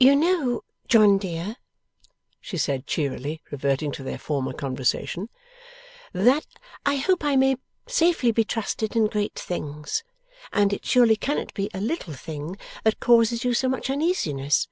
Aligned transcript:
'You 0.00 0.16
know, 0.16 0.62
John 0.88 1.18
dear,' 1.18 1.56
she 2.40 2.56
said, 2.56 2.86
cheerily 2.86 3.42
reverting 3.50 3.92
to 3.92 4.02
their 4.02 4.16
former 4.16 4.54
conversation, 4.54 5.28
'that 6.14 6.46
I 6.86 6.96
hope 6.96 7.22
I 7.22 7.36
may 7.36 7.56
safely 7.86 8.32
be 8.32 8.44
trusted 8.44 8.96
in 8.96 9.04
great 9.06 9.38
things. 9.38 10.02
And 10.50 10.72
it 10.72 10.86
surely 10.86 11.16
cannot 11.16 11.52
be 11.52 11.68
a 11.74 11.78
little 11.82 12.14
thing 12.14 12.56
that 12.84 13.00
causes 13.00 13.44
you 13.44 13.52
so 13.52 13.68
much 13.68 13.90
uneasiness. 13.90 14.66